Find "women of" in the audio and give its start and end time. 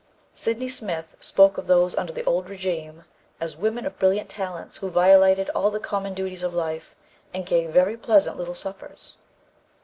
3.55-3.99